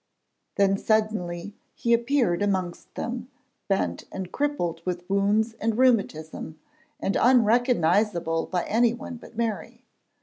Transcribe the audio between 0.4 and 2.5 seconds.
Then suddenly he appeared